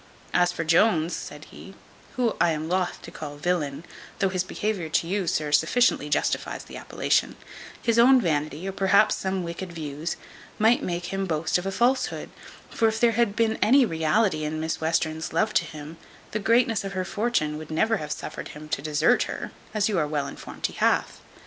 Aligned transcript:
As 0.33 0.51
for 0.51 0.63
Jones," 0.63 1.15
said 1.15 1.45
he, 1.51 1.75
"whom 2.15 2.33
I 2.41 2.53
am 2.53 2.67
loth 2.67 3.03
to 3.03 3.11
call 3.11 3.35
villain, 3.35 3.85
though 4.17 4.29
his 4.29 4.43
behaviour 4.43 4.89
to 4.89 5.05
you, 5.07 5.27
sir, 5.27 5.51
sufficiently 5.51 6.09
justifies 6.09 6.63
the 6.63 6.75
appellation, 6.75 7.35
his 7.83 7.99
own 7.99 8.19
vanity, 8.19 8.67
or 8.67 8.71
perhaps 8.71 9.13
some 9.13 9.43
wicked 9.43 9.71
views, 9.71 10.17
might 10.57 10.81
make 10.81 11.13
him 11.13 11.27
boast 11.27 11.59
of 11.59 11.67
a 11.67 11.71
falsehood; 11.71 12.31
for 12.71 12.87
if 12.87 12.99
there 12.99 13.11
had 13.11 13.35
been 13.35 13.59
any 13.61 13.85
reality 13.85 14.43
in 14.43 14.59
Miss 14.59 14.81
Western's 14.81 15.33
love 15.33 15.53
to 15.53 15.65
him, 15.65 15.97
the 16.31 16.39
greatness 16.39 16.83
of 16.83 16.93
her 16.93 17.05
fortune 17.05 17.59
would 17.59 17.69
never 17.69 17.97
have 17.97 18.11
suffered 18.11 18.47
him 18.47 18.67
to 18.69 18.81
desert 18.81 19.21
her, 19.29 19.51
as 19.71 19.87
you 19.87 19.99
are 19.99 20.07
well 20.07 20.25
informed 20.25 20.65
he 20.65 20.73
hath. 20.73 21.21